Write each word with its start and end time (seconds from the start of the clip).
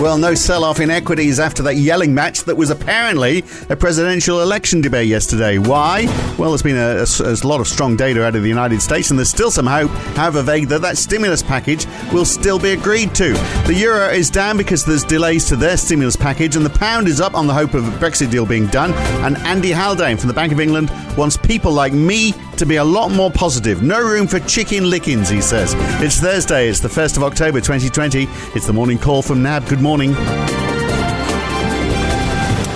Well, 0.00 0.16
no 0.16 0.36
sell 0.36 0.62
off 0.62 0.78
in 0.78 0.90
equities 0.90 1.40
after 1.40 1.60
that 1.64 1.74
yelling 1.74 2.14
match 2.14 2.44
that 2.44 2.56
was 2.56 2.70
apparently 2.70 3.42
a 3.68 3.74
presidential 3.74 4.40
election 4.42 4.80
debate 4.80 5.08
yesterday. 5.08 5.58
Why? 5.58 6.06
Well, 6.38 6.50
there's 6.50 6.62
been 6.62 6.76
a, 6.76 7.04
a, 7.28 7.32
a, 7.32 7.42
lot 7.44 7.60
of 7.60 7.66
strong 7.66 7.96
data 7.96 8.24
out 8.24 8.36
of 8.36 8.42
the 8.42 8.48
United 8.48 8.80
States, 8.80 9.10
and 9.10 9.18
there's 9.18 9.28
still 9.28 9.50
some 9.50 9.66
hope, 9.66 9.90
however 10.14 10.42
vague, 10.42 10.68
that 10.68 10.82
that 10.82 10.98
stimulus 10.98 11.42
package 11.42 11.84
will 12.12 12.24
still 12.24 12.60
be 12.60 12.70
agreed 12.70 13.12
to. 13.16 13.32
The 13.66 13.74
euro 13.74 14.08
is 14.08 14.30
down 14.30 14.56
because 14.56 14.84
there's 14.84 15.02
delays 15.02 15.46
to 15.46 15.56
their 15.56 15.76
stimulus 15.76 16.14
package, 16.14 16.54
and 16.54 16.64
the 16.64 16.78
pound 16.78 17.08
is 17.08 17.20
up 17.20 17.34
on 17.34 17.48
the 17.48 17.54
hope 17.54 17.74
of 17.74 17.88
a 17.88 17.98
Brexit 17.98 18.30
deal 18.30 18.46
being 18.46 18.68
done. 18.68 18.92
And 19.24 19.36
Andy 19.38 19.72
Haldane 19.72 20.16
from 20.16 20.28
the 20.28 20.34
Bank 20.34 20.52
of 20.52 20.60
England 20.60 20.92
wants 21.16 21.36
people 21.36 21.72
like 21.72 21.92
me 21.92 22.34
to 22.58 22.66
be 22.66 22.76
a 22.76 22.84
lot 22.84 23.10
more 23.10 23.30
positive. 23.30 23.82
No 23.82 24.00
room 24.00 24.26
for 24.26 24.40
Chicken 24.40 24.88
Lickens, 24.88 25.28
he 25.28 25.40
says. 25.40 25.74
It's 26.02 26.18
Thursday, 26.18 26.68
it's 26.68 26.80
the 26.80 26.88
1st 26.88 27.16
of 27.16 27.22
October 27.24 27.60
2020. 27.60 28.26
It's 28.54 28.66
the 28.66 28.72
morning 28.72 28.98
call 28.98 29.22
from 29.22 29.42
NAB. 29.42 29.66
Good 29.66 29.80
morning 29.80 29.88
morning. 29.88 30.57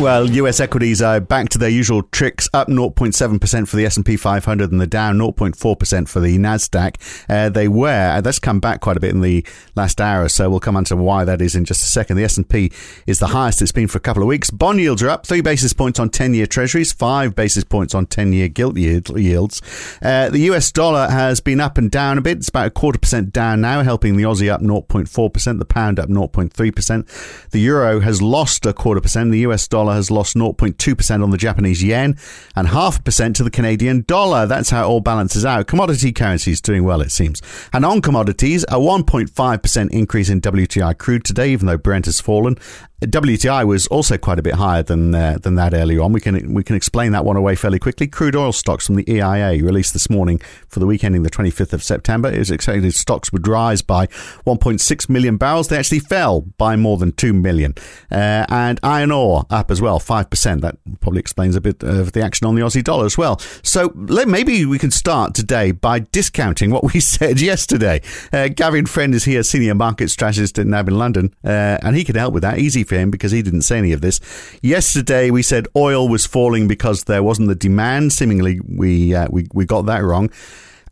Well, 0.02 0.28
US 0.32 0.58
equities 0.58 1.00
are 1.00 1.20
back 1.20 1.48
to 1.50 1.58
their 1.58 1.68
usual 1.68 2.02
tricks, 2.02 2.48
up 2.52 2.66
0.7% 2.66 3.68
for 3.68 3.76
the 3.76 3.86
S&P 3.86 4.16
500 4.16 4.72
and 4.72 4.80
the 4.80 4.86
Dow 4.88 5.12
0.4% 5.12 6.08
for 6.08 6.18
the 6.18 6.38
Nasdaq. 6.38 6.96
Uh, 7.28 7.48
they 7.48 7.68
were, 7.68 8.16
uh, 8.16 8.20
that's 8.20 8.40
come 8.40 8.58
back 8.58 8.80
quite 8.80 8.96
a 8.96 9.00
bit 9.00 9.12
in 9.12 9.20
the 9.20 9.46
last 9.76 10.00
hour 10.00 10.28
so. 10.28 10.50
We'll 10.50 10.58
come 10.58 10.76
on 10.76 10.82
to 10.86 10.96
why 10.96 11.24
that 11.24 11.40
is 11.40 11.54
in 11.54 11.64
just 11.64 11.82
a 11.82 11.88
second. 11.88 12.16
The 12.16 12.24
S&P 12.24 12.72
is 13.06 13.20
the 13.20 13.28
highest 13.28 13.62
it's 13.62 13.70
been 13.70 13.86
for 13.86 13.98
a 13.98 14.00
couple 14.00 14.24
of 14.24 14.28
weeks. 14.28 14.50
Bond 14.50 14.80
yields 14.80 15.04
are 15.04 15.08
up 15.08 15.24
3 15.24 15.40
basis 15.40 15.72
points 15.72 16.00
on 16.00 16.10
10-year 16.10 16.48
treasuries, 16.48 16.92
5 16.92 17.36
basis 17.36 17.62
points 17.62 17.94
on 17.94 18.06
10-year 18.06 18.48
gilt 18.48 18.76
yields. 18.76 19.62
Uh, 20.02 20.28
the 20.30 20.40
US 20.50 20.72
dollar 20.72 21.08
has 21.10 21.38
been 21.38 21.60
up 21.60 21.78
and 21.78 21.92
down 21.92 22.18
a 22.18 22.22
bit. 22.22 22.38
It's 22.38 22.48
about 22.48 22.66
a 22.66 22.70
quarter 22.70 22.98
percent 22.98 23.32
down 23.32 23.60
now, 23.60 23.84
helping 23.84 24.16
the 24.16 24.24
Aussie 24.24 24.50
up 24.50 24.62
0.4%, 24.62 25.58
the 25.60 25.64
pound 25.64 26.00
up 26.00 26.08
0.3%. 26.08 27.50
The 27.50 27.60
euro 27.60 28.00
has 28.00 28.20
lost 28.20 28.66
a 28.66 28.72
quarter 28.72 29.00
percent. 29.00 29.30
The 29.30 29.46
US 29.46 29.68
dollar 29.68 29.91
dollar 29.92 29.96
has 29.96 30.10
lost 30.10 30.36
0.2% 30.36 31.22
on 31.22 31.30
the 31.30 31.36
Japanese 31.36 31.82
yen 31.82 32.16
and 32.56 32.68
half 32.68 32.98
a 32.98 33.02
percent 33.02 33.36
to 33.36 33.44
the 33.44 33.50
Canadian 33.50 34.04
dollar. 34.06 34.46
That's 34.46 34.70
how 34.70 34.84
it 34.84 34.86
all 34.86 35.00
balances 35.00 35.44
out. 35.44 35.66
Commodity 35.66 36.12
currencies 36.12 36.60
doing 36.60 36.84
well, 36.84 37.00
it 37.00 37.10
seems. 37.10 37.42
And 37.72 37.84
on 37.84 38.00
commodities, 38.00 38.64
a 38.64 38.76
1.5% 38.76 39.90
increase 39.90 40.30
in 40.30 40.40
WTI 40.40 40.96
crude 40.98 41.24
today, 41.24 41.52
even 41.52 41.66
though 41.66 41.76
Brent 41.76 42.06
has 42.06 42.20
fallen, 42.20 42.56
WTI 43.02 43.66
was 43.66 43.86
also 43.88 44.16
quite 44.16 44.38
a 44.38 44.42
bit 44.42 44.54
higher 44.54 44.82
than 44.82 45.14
uh, 45.14 45.38
than 45.40 45.56
that 45.56 45.74
earlier 45.74 46.00
on. 46.02 46.12
We 46.12 46.20
can 46.20 46.54
we 46.54 46.62
can 46.62 46.76
explain 46.76 47.12
that 47.12 47.24
one 47.24 47.36
away 47.36 47.56
fairly 47.56 47.78
quickly. 47.78 48.06
Crude 48.06 48.36
oil 48.36 48.52
stocks 48.52 48.86
from 48.86 48.94
the 48.94 49.10
EIA 49.10 49.62
released 49.62 49.92
this 49.92 50.08
morning 50.08 50.40
for 50.68 50.78
the 50.78 50.86
week 50.86 51.02
ending 51.02 51.22
the 51.22 51.30
25th 51.30 51.72
of 51.72 51.82
September. 51.82 52.30
Was 52.30 52.50
expected 52.50 52.94
stocks 52.94 53.32
would 53.32 53.48
rise 53.48 53.82
by 53.82 54.06
1.6 54.06 55.08
million 55.08 55.36
barrels. 55.36 55.68
They 55.68 55.78
actually 55.78 55.98
fell 55.98 56.42
by 56.42 56.76
more 56.76 56.96
than 56.96 57.12
2 57.12 57.32
million. 57.32 57.74
Uh, 58.10 58.46
and 58.48 58.78
iron 58.82 59.10
ore 59.10 59.46
up 59.50 59.70
as 59.70 59.80
well, 59.80 59.98
5%. 59.98 60.60
That 60.60 60.76
probably 61.00 61.20
explains 61.20 61.56
a 61.56 61.60
bit 61.60 61.82
of 61.82 62.12
the 62.12 62.22
action 62.22 62.46
on 62.46 62.54
the 62.54 62.62
Aussie 62.62 62.84
dollar 62.84 63.06
as 63.06 63.18
well. 63.18 63.38
So 63.62 63.90
maybe 63.94 64.64
we 64.64 64.78
can 64.78 64.90
start 64.90 65.34
today 65.34 65.72
by 65.72 66.00
discounting 66.00 66.70
what 66.70 66.92
we 66.92 67.00
said 67.00 67.40
yesterday. 67.40 68.00
Uh, 68.32 68.48
Gavin 68.48 68.86
Friend 68.86 69.14
is 69.14 69.24
here, 69.24 69.42
senior 69.42 69.74
market 69.74 70.08
strategist 70.10 70.58
at 70.58 70.66
NAB 70.66 70.88
in 70.88 70.98
London, 70.98 71.34
uh, 71.44 71.78
and 71.82 71.96
he 71.96 72.04
can 72.04 72.14
help 72.14 72.32
with 72.34 72.42
that. 72.42 72.58
Easy 72.58 72.84
for 72.92 72.98
him 72.98 73.10
because 73.10 73.32
he 73.32 73.42
didn't 73.42 73.62
say 73.62 73.78
any 73.78 73.92
of 73.92 74.00
this. 74.00 74.20
Yesterday 74.62 75.30
we 75.30 75.42
said 75.42 75.66
oil 75.74 76.08
was 76.08 76.26
falling 76.26 76.68
because 76.68 77.04
there 77.04 77.22
wasn't 77.22 77.48
the 77.48 77.54
demand. 77.54 78.12
Seemingly 78.12 78.60
we 78.60 79.14
uh, 79.14 79.28
we 79.30 79.46
we 79.52 79.64
got 79.64 79.86
that 79.86 80.02
wrong. 80.02 80.30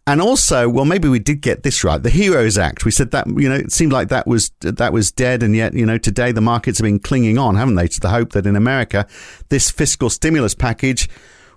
And 0.07 0.21
also, 0.21 0.69
well, 0.69 0.87
maybe 0.87 1.09
we 1.09 1.19
did 1.19 1.43
get 1.43 1.63
this 1.63 1.85
right. 1.85 2.03
The 2.03 2.11
Heroes 2.11 2.59
Act. 2.59 2.85
We 2.85 2.91
said 2.91 3.11
that 3.11 3.27
you 3.29 3.49
know 3.49 3.55
it 3.55 3.71
seemed 3.71 3.93
like 3.93 4.09
that 4.09 4.27
was 4.27 4.51
that 4.61 4.93
was 4.93 5.13
dead, 5.13 5.43
and 5.43 5.55
yet 5.55 5.75
you 5.75 5.85
know 5.85 5.99
today 5.99 6.33
the 6.33 6.41
markets 6.41 6.79
have 6.79 6.85
been 6.85 6.99
clinging 6.99 7.39
on, 7.39 7.57
haven't 7.57 7.75
they, 7.75 7.87
to 7.89 8.01
the 8.01 8.09
hope 8.09 8.33
that 8.33 8.47
in 8.47 8.57
America 8.57 9.07
this 9.51 9.71
fiscal 9.71 10.09
stimulus 10.09 10.55
package 10.55 11.09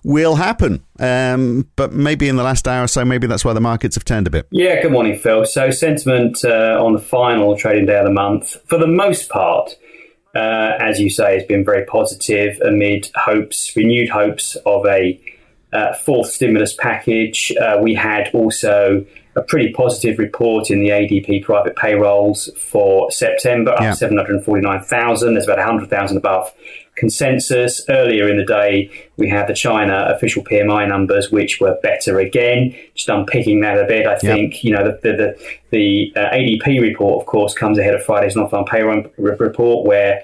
will 0.04 0.36
happen. 0.36 0.84
Um, 1.00 1.70
but 1.76 1.94
maybe 1.94 2.28
in 2.30 2.36
the 2.36 2.44
last 2.44 2.68
hour 2.68 2.84
or 2.84 2.88
so, 2.88 3.06
maybe 3.06 3.28
that's 3.28 3.46
why 3.46 3.54
the 3.54 3.62
markets 3.62 3.96
have 3.96 4.06
turned 4.06 4.28
a 4.28 4.30
bit. 4.30 4.48
Yeah, 4.52 4.82
good 4.82 4.92
morning, 4.92 5.18
Phil. 5.18 5.46
So, 5.46 5.72
sentiment 5.72 6.44
uh, 6.44 6.84
on 6.84 6.94
the 6.94 7.00
final 7.00 7.58
trading 7.58 7.86
day 7.86 7.98
of 7.98 8.06
the 8.06 8.12
month, 8.12 8.58
for 8.68 8.78
the 8.78 8.88
most 8.88 9.30
part, 9.30 9.76
uh, 10.36 10.78
as 10.80 11.00
you 11.00 11.10
say, 11.10 11.36
has 11.36 11.44
been 11.44 11.64
very 11.64 11.86
positive 11.86 12.60
amid 12.62 13.10
hopes, 13.16 13.76
renewed 13.76 14.10
hopes 14.10 14.56
of 14.66 14.86
a 14.86 15.20
uh, 15.72 15.94
fourth 15.94 16.30
stimulus 16.30 16.74
package. 16.74 17.52
Uh, 17.60 17.80
we 17.82 17.94
had 17.94 18.30
also 18.34 19.06
a 19.36 19.42
pretty 19.42 19.74
positive 19.74 20.20
report 20.20 20.70
in 20.70 20.80
the 20.80 20.90
ADP 20.90 21.44
private 21.44 21.76
payrolls 21.76 22.50
for 22.58 23.12
September, 23.12 23.72
up 23.72 23.82
yeah. 23.82 23.94
749,000. 23.94 25.34
There's 25.34 25.46
about 25.46 25.58
100,000 25.58 26.18
above 26.18 26.54
consensus. 26.96 27.84
Earlier 27.90 28.30
in 28.30 28.38
the 28.38 28.46
day, 28.46 28.92
we 29.18 29.28
had 29.28 29.48
the 29.48 29.54
China 29.54 30.08
official 30.10 30.44
PMI 30.44 30.88
numbers, 30.88 31.32
which 31.32 31.60
were 31.60 31.80
better 31.82 32.20
again. 32.20 32.76
Just 32.94 33.10
unpicking 33.10 33.62
that 33.62 33.80
a 33.80 33.86
bit, 33.86 34.06
I 34.06 34.18
think, 34.18 34.64
you 34.64 34.72
know, 34.72 34.84
the, 34.84 35.00
the, 35.02 35.18
the, 35.18 35.58
the 35.72 36.14
uh, 36.16 36.34
ADP 36.34 36.82
report, 36.82 37.22
of 37.22 37.26
course, 37.26 37.56
comes 37.56 37.80
ahead 37.80 37.96
of 37.96 38.04
Friday's 38.04 38.36
non-farm 38.36 38.66
payroll 38.66 39.06
report, 39.18 39.88
where 39.88 40.24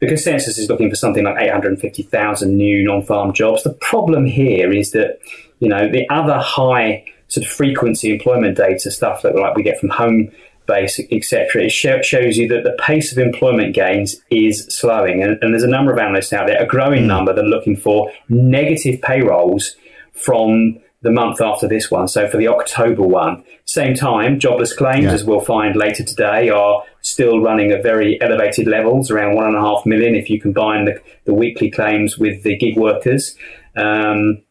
the 0.00 0.06
consensus 0.06 0.58
is 0.58 0.68
looking 0.68 0.90
for 0.90 0.96
something 0.96 1.24
like 1.24 1.40
850,000 1.42 2.56
new 2.56 2.84
non-farm 2.84 3.32
jobs. 3.32 3.62
The 3.62 3.72
problem 3.72 4.26
here 4.26 4.72
is 4.72 4.92
that, 4.92 5.18
you 5.60 5.68
know, 5.68 5.90
the 5.90 6.08
other 6.10 6.38
high 6.38 7.04
sort 7.30 7.46
of 7.46 7.50
frequency 7.50 8.12
employment 8.12 8.56
data 8.56 8.90
stuff 8.90 9.22
that 9.22 9.34
like 9.34 9.56
we 9.56 9.62
get 9.62 9.80
from 9.80 9.88
home 9.88 10.30
base, 10.66 11.00
etc., 11.10 11.64
it 11.64 11.70
shows 11.70 12.36
you 12.36 12.46
that 12.48 12.62
the 12.62 12.76
pace 12.80 13.10
of 13.12 13.18
employment 13.18 13.74
gains 13.74 14.16
is 14.30 14.66
slowing. 14.66 15.22
And, 15.22 15.38
and, 15.42 15.52
there's 15.52 15.64
a 15.64 15.68
number 15.68 15.92
of 15.92 15.98
analysts 15.98 16.32
out 16.32 16.46
there, 16.46 16.62
a 16.62 16.66
growing 16.66 17.02
hmm. 17.02 17.08
number, 17.08 17.32
that 17.32 17.44
are 17.44 17.48
looking 17.48 17.76
for 17.76 18.12
negative 18.28 19.00
payrolls 19.02 19.74
from 20.12 20.78
the 21.02 21.10
month 21.10 21.40
after 21.40 21.66
this 21.66 21.90
one. 21.90 22.06
So 22.08 22.28
for 22.28 22.36
the 22.36 22.48
October 22.48 23.02
one, 23.02 23.42
same 23.64 23.94
time, 23.94 24.38
jobless 24.38 24.72
claims, 24.72 25.04
yeah. 25.04 25.12
as 25.12 25.24
we'll 25.24 25.40
find 25.40 25.74
later 25.74 26.04
today, 26.04 26.50
are 26.50 26.84
still 27.00 27.40
running 27.40 27.72
at 27.72 27.82
very 27.82 28.20
elevated 28.20 28.66
levels, 28.66 29.10
around 29.10 29.34
one 29.34 29.46
and 29.46 29.56
a 29.56 29.60
half 29.60 29.86
million 29.86 30.14
if 30.14 30.28
you 30.28 30.40
combine 30.40 30.84
the, 30.84 31.00
the 31.24 31.34
weekly 31.34 31.70
claims 31.70 32.18
with 32.18 32.42
the 32.42 32.56
gig 32.56 32.76
workers. 32.76 33.34
Um, 33.76 34.42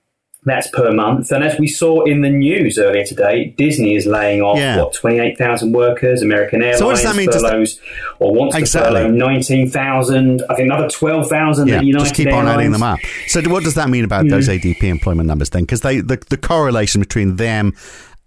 that's 0.43 0.67
per 0.69 0.91
month. 0.93 1.31
And 1.31 1.43
as 1.43 1.59
we 1.59 1.67
saw 1.67 2.03
in 2.03 2.21
the 2.21 2.29
news 2.29 2.77
earlier 2.77 3.03
today, 3.03 3.53
Disney 3.57 3.95
is 3.95 4.05
laying 4.05 4.41
off 4.41 4.57
yeah. 4.57 4.77
what 4.77 4.93
twenty 4.93 5.19
eight 5.19 5.37
thousand 5.37 5.73
workers. 5.73 6.21
American 6.21 6.61
Airlines 6.61 6.79
so 6.79 6.85
what 6.85 6.95
does 6.95 7.03
that 7.03 7.15
mean 7.15 7.31
furloughs 7.31 7.79
or 8.19 8.33
wants 8.33 8.55
exactly. 8.55 9.01
to 9.01 9.07
furlough 9.07 9.11
nineteen 9.11 9.69
thousand. 9.69 10.43
I 10.49 10.55
think 10.55 10.67
another 10.71 10.89
twelve 10.89 11.27
thousand. 11.27 11.67
Yeah, 11.67 11.81
just 11.81 12.15
keep 12.15 12.27
Airlines. 12.27 12.47
on 12.47 12.53
adding 12.53 12.71
them 12.71 12.83
up. 12.83 12.99
So 13.27 13.41
what 13.49 13.63
does 13.63 13.75
that 13.75 13.89
mean 13.89 14.05
about 14.05 14.25
mm. 14.25 14.29
those 14.29 14.47
ADP 14.47 14.83
employment 14.83 15.27
numbers 15.27 15.49
then? 15.49 15.63
Because 15.63 15.81
they 15.81 15.99
the, 15.99 16.21
the 16.29 16.37
correlation 16.37 17.01
between 17.01 17.35
them 17.35 17.73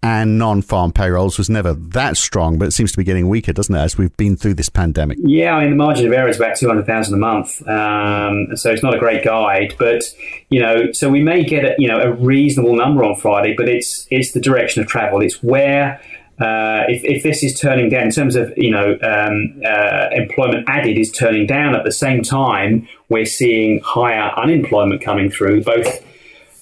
and 0.03 0.37
non-farm 0.37 0.93
payrolls 0.93 1.39
was 1.39 1.49
never 1.49 1.75
that 1.75 2.17
strong, 2.17 2.59
but 2.59 2.67
it 2.67 2.73
seems 2.73 2.91
to 2.91 2.99
be 2.99 3.05
getting 3.05 3.29
weaker, 3.29 3.53
doesn't 3.53 3.75
it, 3.75 3.79
as 3.79 3.97
we've 3.97 4.17
been 4.17 4.37
through 4.37 4.55
this 4.55 4.69
pandemic? 4.69 5.19
Yeah, 5.23 5.55
I 5.55 5.61
mean 5.61 5.71
the 5.71 5.77
margin 5.77 6.07
of 6.07 6.13
error 6.13 6.29
is 6.29 6.37
about 6.37 6.57
two 6.57 6.67
hundred 6.67 6.87
thousand 6.87 7.15
a 7.15 7.19
month, 7.19 7.67
um, 7.69 8.57
so 8.57 8.71
it's 8.71 8.83
not 8.83 8.95
a 8.95 8.99
great 8.99 9.25
guide. 9.25 9.75
But 9.79 10.03
you 10.49 10.61
know, 10.61 10.91
so 10.93 11.09
we 11.09 11.23
may 11.23 11.45
get 11.45 11.65
a, 11.65 11.75
you 11.79 11.87
know 11.87 12.01
a 12.01 12.13
reasonable 12.13 12.75
number 12.75 13.05
on 13.05 13.15
Friday, 13.15 13.55
but 13.57 13.69
it's 13.69 14.07
it's 14.11 14.33
the 14.33 14.41
direction 14.41 14.83
of 14.83 14.89
travel. 14.89 15.21
It's 15.23 15.43
where. 15.43 16.01
Uh, 16.41 16.87
if, 16.89 17.05
if 17.05 17.23
this 17.23 17.45
is 17.45 17.61
turning 17.61 17.89
down 17.89 18.05
in 18.05 18.11
terms 18.11 18.35
of 18.35 18.53
you 18.57 18.71
know 18.71 18.99
um, 19.03 19.63
uh, 19.65 20.09
employment 20.13 20.65
added 20.67 20.99
is 20.99 21.13
turning 21.13 21.47
down 21.47 21.77
at 21.77 21.85
the 21.85 21.93
same 21.93 22.23
time 22.23 22.89
we're 23.11 23.27
seeing 23.27 23.79
higher 23.85 24.33
unemployment 24.37 25.01
coming 25.03 25.31
through 25.31 25.63
both 25.63 26.03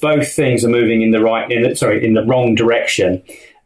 both 0.01 0.33
things 0.33 0.65
are 0.65 0.69
moving 0.69 1.03
in 1.03 1.11
the 1.11 1.23
right, 1.23 1.51
in 1.51 1.63
the, 1.63 1.77
sorry, 1.77 2.05
in 2.05 2.15
the 2.15 2.25
wrong 2.25 2.55
direction. 2.55 3.23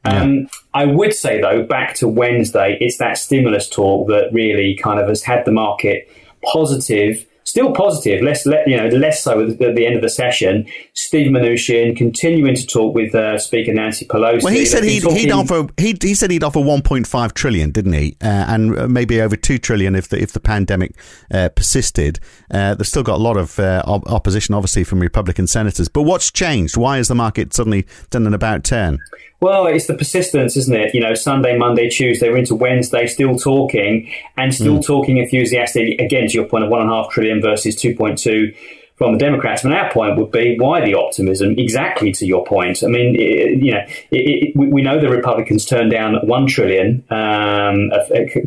Um, 0.06 0.48
I 0.74 0.84
would 0.84 1.14
say 1.14 1.40
though, 1.40 1.62
back 1.62 1.94
to 1.96 2.08
Wednesday, 2.08 2.76
it's 2.80 2.98
that 2.98 3.16
stimulus 3.16 3.68
talk 3.70 4.08
that 4.08 4.28
really 4.32 4.76
kind 4.82 5.00
of 5.00 5.08
has 5.08 5.22
had 5.22 5.44
the 5.46 5.52
market 5.52 6.10
positive 6.52 7.24
still 7.44 7.72
positive, 7.72 8.22
less 8.22 8.44
you 8.46 8.76
know 8.76 8.88
less 8.88 9.22
so 9.22 9.40
at 9.48 9.58
the 9.58 9.86
end 9.86 9.96
of 9.96 10.02
the 10.02 10.08
session. 10.08 10.66
Steve 10.94 11.30
Mnuchin 11.30 11.96
continuing 11.96 12.54
to 12.54 12.66
talk 12.66 12.94
with 12.94 13.14
uh, 13.14 13.38
Speaker 13.38 13.72
Nancy 13.72 14.06
Pelosi. 14.06 14.42
Well, 14.42 14.52
he 14.52 14.66
said 14.66 14.84
he'd, 14.84 15.02
talking... 15.02 15.18
he'd, 15.18 15.30
offer 15.30 15.66
he, 15.76 15.96
he 16.00 16.14
said 16.14 16.30
he'd 16.30 16.42
offer 16.44 16.60
1.5 16.60 17.34
trillion, 17.34 17.70
didn't 17.70 17.92
he? 17.92 18.16
Uh, 18.22 18.26
and 18.26 18.78
uh, 18.78 18.88
maybe 18.88 19.20
over 19.20 19.36
two 19.36 19.58
trillion 19.58 19.94
if 19.94 20.08
the 20.08 20.20
if 20.20 20.32
the 20.32 20.40
pandemic 20.40 20.96
uh, 21.30 21.48
persisted. 21.50 22.18
Uh, 22.50 22.74
they've 22.74 22.86
still 22.86 23.02
got 23.02 23.16
a 23.16 23.22
lot 23.22 23.36
of 23.36 23.58
uh, 23.58 23.82
op- 23.86 24.10
opposition, 24.10 24.54
obviously, 24.54 24.84
from 24.84 25.00
Republican 25.00 25.46
senators. 25.46 25.88
But 25.88 26.02
what's 26.02 26.30
changed? 26.30 26.76
Why 26.76 26.96
has 26.96 27.08
the 27.08 27.14
market 27.14 27.54
suddenly 27.54 27.86
done 28.10 28.26
an 28.26 28.34
about 28.34 28.64
turn? 28.64 28.98
Well, 29.44 29.66
it's 29.66 29.88
the 29.88 29.94
persistence, 29.94 30.56
isn't 30.56 30.74
it? 30.74 30.94
You 30.94 31.00
know, 31.00 31.12
Sunday, 31.12 31.58
Monday, 31.58 31.90
Tuesday, 31.90 32.30
we're 32.30 32.38
into 32.38 32.54
Wednesday, 32.54 33.06
still 33.06 33.36
talking 33.38 34.10
and 34.38 34.54
still 34.54 34.78
mm. 34.78 34.86
talking 34.86 35.18
enthusiastically. 35.18 35.98
Again, 35.98 36.28
to 36.28 36.32
your 36.32 36.46
point 36.46 36.64
of 36.64 36.70
one 36.70 36.80
and 36.80 36.90
a 36.90 36.94
half 36.94 37.10
trillion 37.10 37.42
versus 37.42 37.76
2.2 37.76 38.56
from 38.96 39.12
the 39.12 39.18
Democrats. 39.18 39.62
And 39.62 39.74
our 39.74 39.92
point 39.92 40.16
would 40.16 40.30
be 40.30 40.56
why 40.58 40.82
the 40.82 40.94
optimism? 40.94 41.56
Exactly 41.58 42.10
to 42.12 42.24
your 42.24 42.42
point. 42.46 42.82
I 42.82 42.86
mean, 42.86 43.16
it, 43.20 43.62
you 43.62 43.72
know, 43.72 43.84
it, 44.10 44.54
it, 44.56 44.56
we 44.56 44.80
know 44.80 44.98
the 44.98 45.10
Republicans 45.10 45.66
turned 45.66 45.90
down 45.90 46.26
one 46.26 46.46
trillion 46.46 47.04
um, 47.10 47.90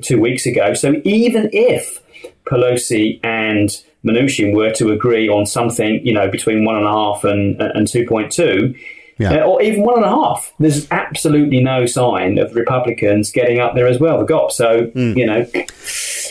two 0.02 0.20
weeks 0.20 0.48
ago. 0.48 0.74
So 0.74 0.96
even 1.04 1.52
if 1.54 2.02
Pelosi 2.46 3.20
and 3.24 3.70
Mnuchin 4.04 4.56
were 4.56 4.72
to 4.72 4.92
agree 4.92 5.30
on 5.30 5.46
something, 5.46 6.02
you 6.04 6.14
know, 6.16 6.28
between 6.28 6.66
one 6.66 6.78
and 6.78 6.86
a 6.86 6.92
half 6.92 7.24
and 7.24 7.62
and 7.62 7.88
two 7.88 8.08
point 8.08 8.32
two. 8.32 8.74
Yeah. 9.20 9.38
Uh, 9.38 9.48
or 9.48 9.62
even 9.62 9.84
one 9.84 9.96
and 9.96 10.06
a 10.06 10.10
half. 10.10 10.54
There's 10.60 10.90
absolutely 10.92 11.62
no 11.62 11.86
sign 11.86 12.38
of 12.38 12.54
Republicans 12.56 13.32
getting 13.32 13.60
up 13.60 13.74
there 13.74 13.88
as 13.88 14.00
well, 14.00 14.20
the 14.20 14.32
GOP. 14.32 14.52
So, 14.52 14.86
mm. 14.88 15.18
you 15.18 15.26
know, 15.26 15.46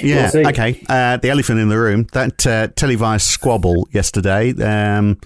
yeah, 0.01 0.31
we'll 0.33 0.49
okay. 0.49 0.85
Uh, 0.89 1.17
the 1.17 1.31
elephant 1.31 1.59
in 1.59 1.69
the 1.69 1.79
room, 1.79 2.07
that 2.13 2.47
uh, 2.47 2.69
televised 2.69 3.27
squabble 3.27 3.89
yesterday. 3.91 4.53
Um, 4.63 5.19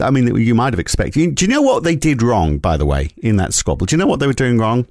I 0.00 0.10
mean, 0.10 0.34
you 0.36 0.54
might 0.54 0.72
have 0.72 0.80
expected. 0.80 1.34
Do 1.36 1.44
you 1.44 1.50
know 1.50 1.62
what 1.62 1.84
they 1.84 1.94
did 1.94 2.22
wrong, 2.22 2.58
by 2.58 2.76
the 2.76 2.86
way, 2.86 3.10
in 3.18 3.36
that 3.36 3.54
squabble? 3.54 3.86
Do 3.86 3.94
you 3.94 3.98
know 3.98 4.06
what 4.06 4.18
they 4.18 4.26
were 4.26 4.32
doing 4.32 4.58
wrong? 4.58 4.86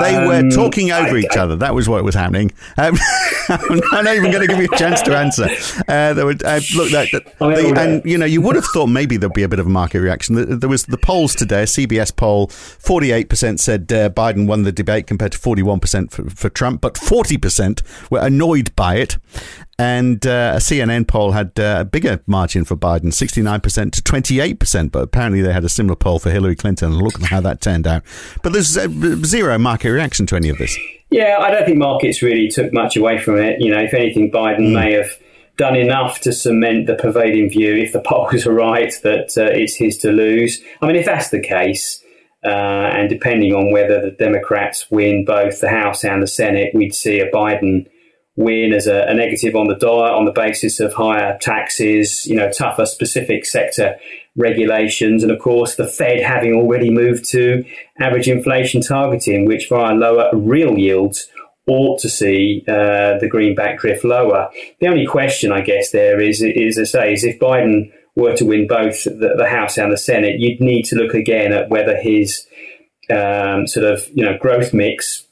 They 0.00 0.16
um, 0.16 0.26
were 0.26 0.50
talking 0.50 0.90
over 0.92 1.16
I, 1.16 1.20
each 1.20 1.36
I, 1.36 1.42
other. 1.42 1.56
That 1.56 1.74
was 1.74 1.88
what 1.88 2.02
was 2.04 2.14
happening. 2.14 2.52
Um, 2.78 2.96
I'm 3.92 4.04
not 4.04 4.14
even 4.14 4.30
going 4.30 4.42
to 4.42 4.46
give 4.46 4.58
you 4.58 4.68
a 4.72 4.76
chance 4.76 5.02
to 5.02 5.16
answer. 5.16 5.48
Uh, 5.88 6.14
there 6.14 6.26
were, 6.26 6.36
uh, 6.44 6.60
look, 6.76 6.90
that, 6.90 7.08
the, 7.12 7.74
and 7.76 8.04
you 8.04 8.18
know, 8.18 8.26
you 8.26 8.40
would 8.40 8.56
have 8.56 8.64
thought 8.66 8.86
maybe 8.86 9.16
there'd 9.16 9.32
be 9.32 9.42
a 9.42 9.48
bit 9.48 9.58
of 9.58 9.66
a 9.66 9.70
market 9.70 10.00
reaction. 10.00 10.58
There 10.58 10.68
was 10.68 10.84
the 10.84 10.98
polls 10.98 11.34
today. 11.34 11.62
A 11.62 11.66
CBS 11.66 12.14
poll: 12.14 12.48
forty-eight 12.48 13.28
percent 13.28 13.60
said 13.60 13.92
uh, 13.92 14.10
Biden 14.10 14.46
won 14.46 14.62
the 14.62 14.72
debate 14.72 15.06
compared 15.06 15.32
to 15.32 15.38
forty-one 15.38 15.80
percent 15.80 16.12
for 16.12 16.48
Trump, 16.50 16.80
but 16.80 16.98
forty 16.98 17.36
percent 17.36 17.82
were 18.10 18.20
annoyed 18.20 18.74
by 18.76 18.96
it. 18.96 19.16
And 19.78 20.24
uh, 20.24 20.52
a 20.54 20.58
CNN 20.58 21.08
poll 21.08 21.32
had 21.32 21.58
uh, 21.58 21.78
a 21.80 21.84
bigger 21.84 22.20
margin 22.26 22.64
for 22.64 22.76
Biden, 22.76 23.06
69% 23.06 23.90
to 23.92 24.02
28%, 24.02 24.92
but 24.92 25.02
apparently 25.02 25.42
they 25.42 25.52
had 25.52 25.64
a 25.64 25.68
similar 25.68 25.96
poll 25.96 26.20
for 26.20 26.30
Hillary 26.30 26.54
Clinton. 26.54 26.92
And 26.92 27.02
look 27.02 27.20
at 27.20 27.28
how 27.28 27.40
that 27.40 27.60
turned 27.60 27.86
out. 27.86 28.04
But 28.42 28.52
there's 28.52 28.76
uh, 28.76 28.88
zero 29.24 29.58
market 29.58 29.90
reaction 29.90 30.26
to 30.26 30.36
any 30.36 30.48
of 30.48 30.58
this. 30.58 30.78
Yeah, 31.14 31.38
I 31.38 31.52
don't 31.52 31.64
think 31.64 31.78
markets 31.78 32.22
really 32.22 32.48
took 32.48 32.72
much 32.72 32.96
away 32.96 33.18
from 33.18 33.38
it. 33.38 33.60
You 33.60 33.70
know, 33.70 33.78
if 33.78 33.94
anything, 33.94 34.32
Biden 34.32 34.70
mm. 34.70 34.74
may 34.74 34.94
have 34.94 35.16
done 35.56 35.76
enough 35.76 36.18
to 36.22 36.32
cement 36.32 36.88
the 36.88 36.96
pervading 36.96 37.50
view, 37.50 37.72
if 37.76 37.92
the 37.92 38.00
polls 38.04 38.48
are 38.48 38.52
right, 38.52 38.92
that 39.04 39.38
uh, 39.38 39.44
it's 39.44 39.76
his 39.76 39.96
to 39.98 40.10
lose. 40.10 40.60
I 40.82 40.88
mean, 40.88 40.96
if 40.96 41.06
that's 41.06 41.30
the 41.30 41.38
case, 41.38 42.02
uh, 42.44 42.48
and 42.48 43.08
depending 43.08 43.54
on 43.54 43.70
whether 43.70 44.00
the 44.00 44.10
Democrats 44.10 44.90
win 44.90 45.24
both 45.24 45.60
the 45.60 45.68
House 45.68 46.04
and 46.04 46.20
the 46.20 46.26
Senate, 46.26 46.74
we'd 46.74 46.96
see 46.96 47.20
a 47.20 47.30
Biden 47.30 47.88
win 48.34 48.72
as 48.72 48.88
a, 48.88 49.02
a, 49.02 49.14
negative 49.14 49.54
on 49.54 49.68
the 49.68 49.76
dollar 49.76 50.10
on 50.10 50.24
the 50.24 50.32
basis 50.32 50.80
of 50.80 50.94
higher 50.94 51.38
taxes, 51.40 52.26
you 52.26 52.34
know, 52.34 52.50
tougher 52.50 52.86
specific 52.86 53.46
sector 53.46 53.94
regulations, 54.36 55.22
and 55.22 55.30
of 55.30 55.38
course 55.38 55.76
the 55.76 55.86
Fed 55.86 56.20
having 56.20 56.54
already 56.54 56.90
moved 56.90 57.24
to 57.30 57.64
average 58.00 58.28
inflation 58.28 58.80
targeting, 58.80 59.46
which 59.46 59.68
via 59.68 59.94
lower 59.94 60.30
real 60.32 60.78
yields 60.78 61.28
ought 61.66 61.98
to 62.00 62.08
see 62.08 62.62
uh, 62.68 63.18
the 63.18 63.28
greenback 63.30 63.78
drift 63.78 64.04
lower. 64.04 64.50
The 64.80 64.88
only 64.88 65.06
question, 65.06 65.50
I 65.50 65.62
guess, 65.62 65.90
there 65.92 66.20
is, 66.20 66.42
is 66.42 66.78
I 66.78 66.84
say, 66.84 67.12
is 67.14 67.24
if 67.24 67.38
Biden 67.38 67.90
were 68.16 68.36
to 68.36 68.44
win 68.44 68.66
both 68.66 69.04
the, 69.04 69.34
the 69.36 69.48
House 69.48 69.78
and 69.78 69.92
the 69.92 69.98
Senate, 69.98 70.38
you'd 70.38 70.60
need 70.60 70.84
to 70.86 70.96
look 70.96 71.14
again 71.14 71.52
at 71.52 71.70
whether 71.70 71.96
his 71.96 72.46
um, 73.10 73.66
sort 73.66 73.86
of 73.86 74.06
you 74.14 74.24
know 74.24 74.38
growth 74.38 74.72
mix 74.72 75.26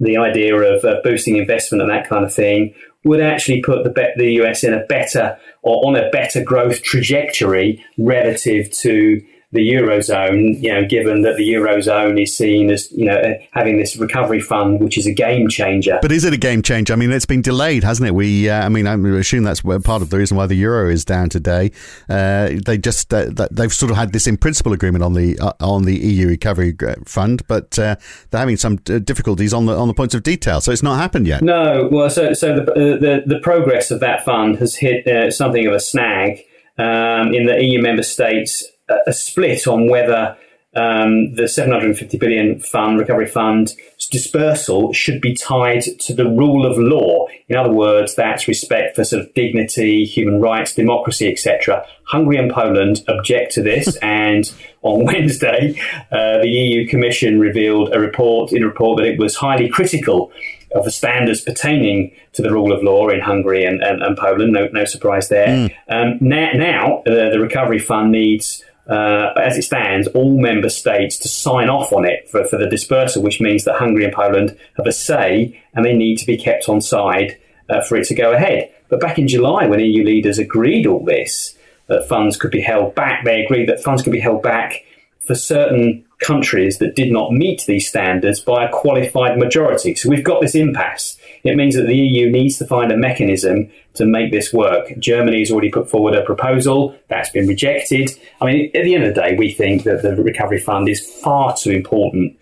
the 0.00 0.16
idea 0.16 0.56
of 0.56 0.84
uh, 0.84 1.00
boosting 1.04 1.36
investment 1.36 1.82
and 1.82 1.90
that 1.90 2.08
kind 2.08 2.24
of 2.24 2.32
thing 2.32 2.74
would 3.04 3.20
actually 3.20 3.62
put 3.62 3.84
the, 3.84 4.12
the 4.16 4.32
US 4.42 4.64
in 4.64 4.72
a 4.74 4.84
better 4.86 5.38
or 5.62 5.86
on 5.86 5.96
a 5.96 6.10
better 6.10 6.42
growth 6.42 6.82
trajectory 6.82 7.84
relative 7.98 8.70
to 8.78 9.22
the 9.54 9.60
eurozone, 9.60 10.60
you 10.60 10.74
know, 10.74 10.84
given 10.84 11.22
that 11.22 11.36
the 11.36 11.48
eurozone 11.48 12.20
is 12.20 12.36
seen 12.36 12.70
as 12.70 12.90
you 12.90 13.04
know 13.04 13.38
having 13.52 13.78
this 13.78 13.96
recovery 13.96 14.40
fund, 14.40 14.80
which 14.80 14.98
is 14.98 15.06
a 15.06 15.12
game 15.12 15.48
changer. 15.48 16.00
But 16.02 16.10
is 16.10 16.24
it 16.24 16.34
a 16.34 16.36
game 16.36 16.60
changer? 16.60 16.92
I 16.92 16.96
mean, 16.96 17.12
it's 17.12 17.24
been 17.24 17.40
delayed, 17.40 17.84
hasn't 17.84 18.08
it? 18.08 18.14
We, 18.16 18.50
uh, 18.50 18.66
I 18.66 18.68
mean, 18.68 18.88
I 18.88 18.94
assume 19.16 19.44
that's 19.44 19.60
part 19.60 20.02
of 20.02 20.10
the 20.10 20.18
reason 20.18 20.36
why 20.36 20.46
the 20.46 20.56
euro 20.56 20.90
is 20.90 21.04
down 21.04 21.28
today. 21.28 21.70
Uh, 22.08 22.50
they 22.66 22.76
just 22.76 23.14
uh, 23.14 23.30
they've 23.52 23.72
sort 23.72 23.92
of 23.92 23.96
had 23.96 24.12
this 24.12 24.26
in 24.26 24.36
principle 24.36 24.72
agreement 24.72 25.04
on 25.04 25.14
the 25.14 25.38
uh, 25.38 25.52
on 25.60 25.84
the 25.84 25.96
EU 25.96 26.26
recovery 26.26 26.76
fund, 27.06 27.46
but 27.46 27.78
uh, 27.78 27.94
they're 28.30 28.40
having 28.40 28.56
some 28.56 28.80
uh, 28.90 28.98
difficulties 28.98 29.54
on 29.54 29.66
the 29.66 29.76
on 29.76 29.86
the 29.86 29.94
points 29.94 30.16
of 30.16 30.24
detail, 30.24 30.60
so 30.60 30.72
it's 30.72 30.82
not 30.82 30.96
happened 30.96 31.28
yet. 31.28 31.42
No, 31.42 31.88
well, 31.92 32.10
so 32.10 32.34
so 32.34 32.56
the 32.56 32.64
the, 32.64 33.22
the 33.24 33.38
progress 33.38 33.92
of 33.92 34.00
that 34.00 34.24
fund 34.24 34.58
has 34.58 34.74
hit 34.74 35.32
something 35.32 35.64
of 35.64 35.72
a 35.72 35.80
snag. 35.80 36.40
Um, 36.76 37.32
in 37.32 37.46
the 37.46 37.64
EU 37.64 37.80
member 37.80 38.02
states, 38.02 38.64
a 39.06 39.12
split 39.12 39.66
on 39.66 39.88
whether 39.88 40.36
um, 40.76 41.34
the 41.34 41.46
750 41.46 42.18
billion 42.18 42.58
fund, 42.58 42.98
recovery 42.98 43.26
fund 43.26 43.74
dispersal 44.10 44.92
should 44.92 45.20
be 45.20 45.34
tied 45.34 45.82
to 46.00 46.14
the 46.14 46.24
rule 46.24 46.66
of 46.66 46.76
law. 46.78 47.26
In 47.48 47.56
other 47.56 47.72
words, 47.72 48.14
that's 48.14 48.48
respect 48.48 48.96
for 48.96 49.04
sort 49.04 49.22
of 49.22 49.32
dignity, 49.34 50.04
human 50.04 50.40
rights, 50.40 50.74
democracy, 50.74 51.30
etc. 51.30 51.86
Hungary 52.04 52.38
and 52.38 52.52
Poland 52.52 53.02
object 53.08 53.52
to 53.52 53.62
this, 53.62 53.96
and 54.02 54.52
on 54.82 55.04
Wednesday, 55.04 55.80
uh, 56.10 56.38
the 56.38 56.48
EU 56.48 56.88
Commission 56.88 57.38
revealed 57.40 57.94
a 57.94 58.00
report 58.00 58.52
in 58.52 58.62
a 58.62 58.66
report 58.66 58.98
that 58.98 59.06
it 59.06 59.18
was 59.18 59.36
highly 59.36 59.68
critical 59.68 60.32
of 60.74 60.84
the 60.84 60.90
standards 60.90 61.40
pertaining 61.40 62.10
to 62.32 62.42
the 62.42 62.50
rule 62.50 62.72
of 62.72 62.82
law 62.82 63.08
in 63.08 63.20
Hungary 63.20 63.64
and, 63.64 63.80
and, 63.80 64.02
and 64.02 64.16
Poland. 64.16 64.52
No, 64.52 64.68
no 64.72 64.84
surprise 64.84 65.28
there. 65.28 65.46
Mm. 65.46 65.70
Um, 65.88 66.18
now, 66.20 66.50
now 66.54 66.98
uh, 67.06 67.30
the 67.30 67.38
recovery 67.38 67.78
fund 67.78 68.10
needs 68.10 68.64
uh, 68.88 69.32
as 69.40 69.56
it 69.56 69.62
stands, 69.62 70.08
all 70.08 70.38
member 70.38 70.68
states 70.68 71.18
to 71.18 71.28
sign 71.28 71.68
off 71.68 71.92
on 71.92 72.04
it 72.04 72.28
for, 72.28 72.44
for 72.44 72.58
the 72.58 72.68
dispersal, 72.68 73.22
which 73.22 73.40
means 73.40 73.64
that 73.64 73.76
Hungary 73.76 74.04
and 74.04 74.12
Poland 74.12 74.56
have 74.76 74.86
a 74.86 74.92
say 74.92 75.60
and 75.74 75.84
they 75.84 75.94
need 75.94 76.16
to 76.18 76.26
be 76.26 76.36
kept 76.36 76.68
on 76.68 76.80
side 76.80 77.38
uh, 77.70 77.82
for 77.82 77.96
it 77.96 78.06
to 78.08 78.14
go 78.14 78.32
ahead. 78.32 78.70
But 78.88 79.00
back 79.00 79.18
in 79.18 79.26
July, 79.26 79.66
when 79.66 79.80
EU 79.80 80.04
leaders 80.04 80.38
agreed 80.38 80.86
all 80.86 81.04
this, 81.04 81.56
that 81.86 82.08
funds 82.08 82.36
could 82.36 82.50
be 82.50 82.60
held 82.60 82.94
back, 82.94 83.24
they 83.24 83.42
agreed 83.42 83.68
that 83.68 83.82
funds 83.82 84.02
could 84.02 84.12
be 84.12 84.20
held 84.20 84.42
back 84.42 84.84
for 85.20 85.34
certain 85.34 86.04
countries 86.20 86.78
that 86.78 86.96
did 86.96 87.10
not 87.10 87.32
meet 87.32 87.64
these 87.66 87.88
standards 87.88 88.40
by 88.40 88.64
a 88.64 88.70
qualified 88.70 89.38
majority. 89.38 89.94
So 89.94 90.08
we've 90.08 90.24
got 90.24 90.40
this 90.40 90.54
impasse. 90.54 91.18
It 91.44 91.56
means 91.56 91.76
that 91.76 91.86
the 91.86 91.96
EU 91.96 92.30
needs 92.30 92.58
to 92.58 92.66
find 92.66 92.90
a 92.90 92.96
mechanism 92.96 93.70
to 93.94 94.06
make 94.06 94.32
this 94.32 94.52
work. 94.52 94.98
Germany 94.98 95.40
has 95.40 95.50
already 95.50 95.70
put 95.70 95.90
forward 95.90 96.14
a 96.14 96.24
proposal 96.24 96.96
that's 97.08 97.30
been 97.30 97.46
rejected. 97.46 98.10
I 98.40 98.46
mean, 98.46 98.70
at 98.74 98.84
the 98.84 98.94
end 98.94 99.04
of 99.04 99.14
the 99.14 99.20
day, 99.20 99.36
we 99.36 99.52
think 99.52 99.84
that 99.84 100.02
the 100.02 100.16
recovery 100.16 100.58
fund 100.58 100.88
is 100.88 101.06
far 101.22 101.54
too 101.54 101.70
important 101.70 102.38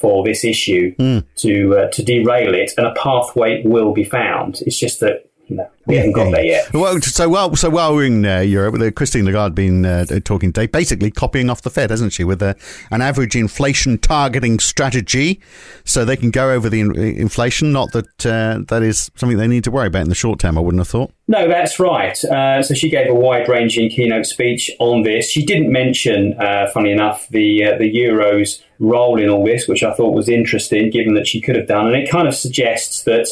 for 0.00 0.24
this 0.24 0.44
issue 0.44 0.94
mm. 0.96 1.24
to 1.36 1.76
uh, 1.76 1.90
to 1.90 2.02
derail 2.02 2.54
it, 2.54 2.72
and 2.76 2.86
a 2.86 2.94
pathway 2.94 3.62
will 3.64 3.92
be 3.92 4.04
found. 4.04 4.62
It's 4.66 4.78
just 4.78 5.00
that 5.00 5.30
no, 5.48 5.70
we 5.86 5.96
haven't 5.96 6.12
got 6.12 6.30
there 6.32 6.44
yet. 6.44 6.72
Well, 6.72 7.00
so 7.00 7.28
while 7.28 7.54
so 7.54 7.70
while 7.70 7.94
we're 7.94 8.06
in 8.06 8.26
uh, 8.26 8.40
Europe, 8.40 8.74
uh, 8.80 8.90
Christine 8.90 9.24
Lagarde 9.24 9.54
been 9.54 9.86
uh, 9.86 10.04
talking 10.24 10.52
today, 10.52 10.66
basically 10.66 11.10
copying 11.10 11.48
off 11.48 11.62
the 11.62 11.70
Fed, 11.70 11.90
hasn't 11.90 12.12
she, 12.12 12.24
with 12.24 12.42
a, 12.42 12.56
an 12.90 13.02
average 13.02 13.36
inflation 13.36 13.98
targeting 13.98 14.58
strategy, 14.58 15.40
so 15.84 16.04
they 16.04 16.16
can 16.16 16.30
go 16.30 16.50
over 16.50 16.68
the 16.68 16.80
in- 16.80 16.96
inflation. 16.96 17.72
Not 17.72 17.92
that 17.92 18.26
uh, 18.26 18.60
that 18.68 18.82
is 18.82 19.10
something 19.14 19.38
they 19.38 19.46
need 19.46 19.64
to 19.64 19.70
worry 19.70 19.86
about 19.86 20.02
in 20.02 20.08
the 20.08 20.14
short 20.14 20.40
term. 20.40 20.58
I 20.58 20.60
wouldn't 20.60 20.80
have 20.80 20.88
thought. 20.88 21.12
No, 21.28 21.48
that's 21.48 21.78
right. 21.78 22.22
Uh, 22.24 22.62
so 22.62 22.72
she 22.74 22.88
gave 22.88 23.10
a 23.10 23.14
wide-ranging 23.14 23.90
keynote 23.90 24.26
speech 24.26 24.70
on 24.78 25.02
this. 25.02 25.28
She 25.28 25.44
didn't 25.44 25.72
mention, 25.72 26.34
uh, 26.40 26.68
funny 26.72 26.90
enough, 26.90 27.28
the 27.28 27.76
the 27.78 27.92
euros 27.92 28.62
role 28.78 29.20
in 29.20 29.28
all 29.28 29.44
this, 29.44 29.66
which 29.66 29.82
I 29.82 29.92
thought 29.94 30.14
was 30.14 30.28
interesting, 30.28 30.90
given 30.90 31.14
that 31.14 31.26
she 31.26 31.40
could 31.40 31.56
have 31.56 31.66
done, 31.66 31.86
and 31.86 31.96
it 31.96 32.10
kind 32.10 32.28
of 32.28 32.34
suggests 32.34 33.04
that 33.04 33.28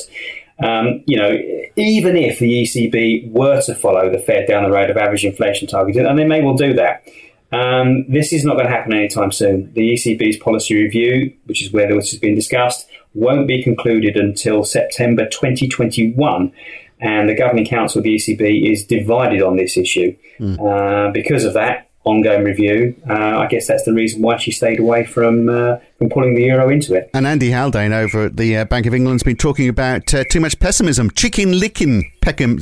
um, 0.62 1.02
you 1.06 1.16
know, 1.16 1.36
even 1.76 2.16
if 2.16 2.38
the 2.38 2.62
ECB 2.62 3.30
were 3.32 3.60
to 3.62 3.74
follow 3.74 4.10
the 4.10 4.18
Fed 4.18 4.46
down 4.46 4.64
the 4.64 4.70
road 4.70 4.90
of 4.90 4.96
average 4.96 5.24
inflation 5.24 5.66
targeting, 5.66 6.06
and 6.06 6.18
they 6.18 6.26
may 6.26 6.42
well 6.42 6.54
do 6.54 6.74
that, 6.74 7.06
um, 7.52 8.04
this 8.08 8.32
is 8.32 8.44
not 8.44 8.54
going 8.54 8.66
to 8.66 8.72
happen 8.72 8.92
anytime 8.92 9.32
soon. 9.32 9.72
The 9.74 9.94
ECB's 9.94 10.36
policy 10.36 10.76
review, 10.76 11.34
which 11.44 11.62
is 11.62 11.72
where 11.72 11.88
this 11.88 12.10
has 12.10 12.20
been 12.20 12.34
discussed, 12.34 12.88
won't 13.14 13.46
be 13.46 13.62
concluded 13.62 14.16
until 14.16 14.64
September 14.64 15.28
2021. 15.28 16.52
And 17.00 17.28
the 17.28 17.34
Governing 17.34 17.66
Council 17.66 17.98
of 17.98 18.04
the 18.04 18.14
ECB 18.14 18.70
is 18.70 18.84
divided 18.84 19.42
on 19.42 19.56
this 19.56 19.76
issue. 19.76 20.16
Mm. 20.38 20.58
Uh, 20.58 21.12
because 21.12 21.44
of 21.44 21.54
that, 21.54 21.90
ongoing 22.04 22.44
review. 22.44 22.94
Uh, 23.08 23.38
I 23.38 23.46
guess 23.46 23.66
that's 23.66 23.84
the 23.84 23.92
reason 23.92 24.22
why 24.22 24.36
she 24.36 24.52
stayed 24.52 24.78
away 24.78 25.04
from 25.04 25.48
uh, 25.48 25.78
from 25.98 26.10
pulling 26.10 26.34
the 26.34 26.42
euro 26.42 26.68
into 26.68 26.94
it. 26.94 27.10
And 27.14 27.26
Andy 27.26 27.50
Haldane 27.50 27.92
over 27.92 28.26
at 28.26 28.36
the 28.36 28.58
uh, 28.58 28.64
Bank 28.66 28.86
of 28.86 28.94
England's 28.94 29.22
been 29.22 29.36
talking 29.36 29.68
about 29.68 30.12
uh, 30.14 30.24
too 30.30 30.40
much 30.40 30.58
pessimism, 30.58 31.10
Chicken 31.10 31.52
Licken 31.52 32.02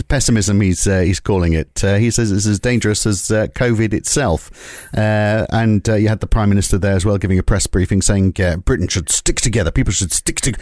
pessimism. 0.09 0.61
He's 0.61 0.87
uh, 0.87 1.01
he's 1.01 1.21
calling 1.21 1.53
it. 1.53 1.83
Uh, 1.85 1.97
he 1.97 2.11
says 2.11 2.33
it's 2.33 2.47
as 2.47 2.59
dangerous 2.59 3.07
as 3.07 3.31
uh, 3.31 3.47
COVID 3.49 3.95
itself. 3.95 4.51
Uh, 4.97 5.47
and 5.51 5.89
uh, 5.89 5.95
you 5.95 6.09
had 6.09 6.21
the 6.21 6.27
prime 6.27 6.49
minister 6.49 6.79
there 6.79 6.95
as 6.95 7.05
well, 7.05 7.17
giving 7.19 7.39
a 7.39 7.43
press 7.43 7.67
briefing, 7.67 8.03
saying 8.03 8.33
Britain 8.65 8.89
should 8.89 9.09
stick 9.11 9.41
together. 9.41 9.71
People 9.71 9.93
should 9.93 10.13
stick 10.13 10.41
to 10.43 10.53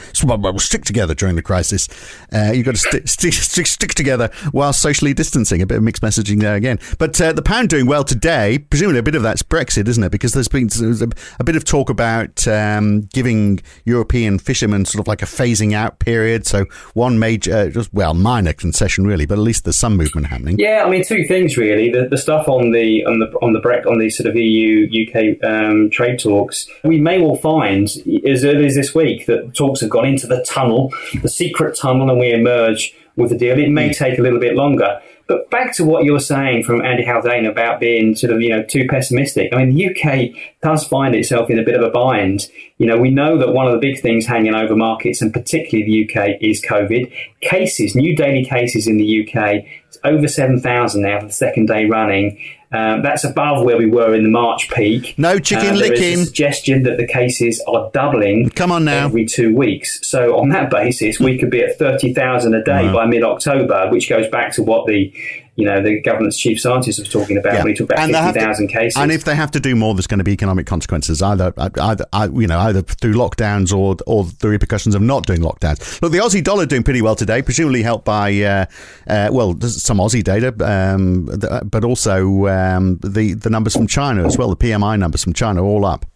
stick 0.58 0.84
together 0.84 1.14
during 1.14 1.36
the 1.36 1.42
crisis. 1.42 1.88
you've 2.32 2.66
got 2.66 2.74
to 2.74 2.80
st- 2.80 3.08
stick, 3.08 3.32
stick 3.32 3.66
stick 3.66 3.94
together 3.94 4.30
while 4.52 4.72
socially 4.72 5.14
distancing. 5.14 5.62
A 5.62 5.66
bit 5.66 5.78
of 5.78 5.82
mixed 5.82 6.02
messaging 6.02 6.40
there 6.40 6.54
again. 6.54 6.78
But 6.98 7.14
the 7.14 7.42
pound 7.42 7.70
doing 7.70 7.86
well 7.86 8.04
today. 8.04 8.58
Presumably, 8.58 8.98
a 8.98 9.02
bit 9.02 9.14
of 9.14 9.22
that's 9.22 9.42
Brexit, 9.42 9.88
isn't 9.88 10.04
it? 10.04 10.12
Because 10.12 10.32
there's 10.32 10.48
been 10.48 10.68
there's 10.68 11.02
a, 11.02 11.08
a, 11.38 11.44
bit 11.44 11.56
of 11.56 11.64
talk 11.64 11.90
about 11.90 12.46
um, 12.46 13.02
giving 13.12 13.60
European 13.84 14.38
fishermen 14.38 14.84
sort 14.84 15.00
of 15.00 15.08
like 15.08 15.22
a 15.22 15.26
phasing 15.26 15.72
out 15.72 15.98
period. 15.98 16.46
So 16.46 16.66
one 16.94 17.18
major, 17.18 17.70
just 17.70 17.92
well, 17.94 18.14
minor 18.14 18.52
concession 18.52 18.89
really, 18.98 19.26
but 19.26 19.38
at 19.38 19.42
least 19.42 19.64
there's 19.64 19.76
some 19.76 19.96
movement 19.96 20.26
happening. 20.26 20.58
Yeah, 20.58 20.84
I 20.84 20.90
mean, 20.90 21.04
two 21.04 21.24
things 21.24 21.56
really. 21.56 21.90
The, 21.90 22.08
the 22.08 22.18
stuff 22.18 22.48
on 22.48 22.72
the 22.72 23.04
on 23.04 23.18
the 23.18 23.26
on 23.42 23.52
the 23.52 23.60
Brexit 23.60 23.90
on 23.90 23.98
the 23.98 24.10
sort 24.10 24.28
of 24.28 24.36
EU 24.36 24.88
UK 24.88 25.42
um, 25.44 25.90
trade 25.90 26.18
talks, 26.18 26.68
we 26.84 27.00
may 27.00 27.20
well 27.20 27.36
find 27.36 27.88
as 28.26 28.44
early 28.44 28.66
as 28.66 28.74
this 28.74 28.94
week 28.94 29.26
that 29.26 29.54
talks 29.54 29.80
have 29.80 29.90
gone 29.90 30.06
into 30.06 30.26
the 30.26 30.44
tunnel, 30.44 30.92
the 31.22 31.28
secret 31.28 31.76
tunnel, 31.76 32.10
and 32.10 32.18
we 32.18 32.32
emerge 32.32 32.94
with 33.16 33.30
the 33.30 33.38
deal. 33.38 33.58
It 33.58 33.70
may 33.70 33.90
mm. 33.90 33.96
take 33.96 34.18
a 34.18 34.22
little 34.22 34.40
bit 34.40 34.54
longer. 34.54 35.00
But 35.30 35.48
back 35.48 35.72
to 35.76 35.84
what 35.84 36.02
you 36.02 36.12
were 36.12 36.18
saying 36.18 36.64
from 36.64 36.84
Andy 36.84 37.04
Haldane 37.04 37.46
about 37.46 37.78
being 37.78 38.16
sort 38.16 38.32
of, 38.32 38.40
you 38.40 38.48
know, 38.48 38.64
too 38.64 38.88
pessimistic. 38.88 39.52
I 39.52 39.64
mean, 39.64 39.72
the 39.72 39.88
UK 39.88 40.30
does 40.60 40.84
find 40.84 41.14
itself 41.14 41.48
in 41.50 41.56
a 41.60 41.62
bit 41.62 41.76
of 41.76 41.82
a 41.82 41.88
bind. 41.88 42.50
You 42.78 42.88
know, 42.88 42.98
we 42.98 43.10
know 43.10 43.38
that 43.38 43.52
one 43.52 43.68
of 43.68 43.72
the 43.72 43.78
big 43.78 44.02
things 44.02 44.26
hanging 44.26 44.56
over 44.56 44.74
markets, 44.74 45.22
and 45.22 45.32
particularly 45.32 45.88
the 45.88 46.20
UK, 46.20 46.30
is 46.40 46.60
COVID. 46.60 47.12
Cases, 47.42 47.94
new 47.94 48.16
daily 48.16 48.44
cases 48.44 48.88
in 48.88 48.96
the 48.96 49.22
UK, 49.22 49.64
it's 49.86 49.98
over 50.02 50.26
7,000 50.26 51.00
now 51.00 51.20
for 51.20 51.26
the 51.26 51.32
second 51.32 51.66
day 51.66 51.84
running. 51.84 52.36
Um, 52.72 53.02
that's 53.02 53.24
above 53.24 53.64
where 53.64 53.76
we 53.76 53.86
were 53.86 54.14
in 54.14 54.22
the 54.22 54.28
March 54.28 54.70
peak. 54.70 55.18
No 55.18 55.40
chicken 55.40 55.74
uh, 55.74 55.78
licking. 55.78 56.24
suggestion 56.24 56.84
that 56.84 56.98
the 56.98 57.06
cases 57.06 57.60
are 57.66 57.90
doubling. 57.92 58.50
Come 58.50 58.70
on 58.70 58.84
now. 58.84 59.06
Every 59.06 59.26
two 59.26 59.54
weeks. 59.54 60.06
So 60.06 60.38
on 60.38 60.50
that 60.50 60.70
basis, 60.80 61.18
we 61.18 61.36
could 61.36 61.50
be 61.50 61.62
at 61.62 61.78
thirty 61.78 62.14
thousand 62.14 62.54
a 62.54 62.62
day 62.62 62.92
by 62.92 63.06
mid 63.06 63.24
October, 63.24 63.88
which 63.90 64.08
goes 64.08 64.28
back 64.28 64.52
to 64.52 64.62
what 64.62 64.86
the 64.86 65.12
you 65.56 65.64
know, 65.64 65.82
the 65.82 66.00
government's 66.00 66.38
chief 66.38 66.60
scientist 66.60 66.98
was 66.98 67.08
talking 67.08 67.36
about 67.36 67.54
yeah. 67.54 67.58
when 67.62 67.72
he 67.72 67.74
talked 67.74 67.92
about 67.92 68.08
50,000 68.08 68.68
cases. 68.68 68.96
And 68.96 69.10
if 69.10 69.24
they 69.24 69.34
have 69.34 69.50
to 69.52 69.60
do 69.60 69.74
more, 69.74 69.94
there's 69.94 70.06
going 70.06 70.18
to 70.18 70.24
be 70.24 70.32
economic 70.32 70.66
consequences, 70.66 71.20
either, 71.22 71.52
either, 71.56 72.06
you 72.32 72.46
know, 72.46 72.58
either 72.60 72.82
through 72.82 73.14
lockdowns 73.14 73.76
or, 73.76 73.96
or 74.06 74.24
the 74.24 74.48
repercussions 74.48 74.94
of 74.94 75.02
not 75.02 75.26
doing 75.26 75.40
lockdowns. 75.40 76.00
Look, 76.00 76.12
the 76.12 76.18
Aussie 76.18 76.42
dollar 76.42 76.66
doing 76.66 76.82
pretty 76.82 77.02
well 77.02 77.16
today, 77.16 77.42
presumably 77.42 77.82
helped 77.82 78.04
by, 78.04 78.40
uh, 78.42 78.66
uh, 79.06 79.28
well, 79.32 79.60
some 79.60 79.98
Aussie 79.98 80.24
data, 80.24 80.54
um, 80.64 81.26
but 81.64 81.84
also 81.84 82.46
um, 82.46 82.98
the, 82.98 83.34
the 83.34 83.50
numbers 83.50 83.74
from 83.74 83.86
China 83.86 84.24
as 84.24 84.38
well, 84.38 84.48
the 84.48 84.56
PMI 84.56 84.98
numbers 84.98 85.24
from 85.24 85.32
China 85.32 85.62
all 85.64 85.84
up. 85.84 86.06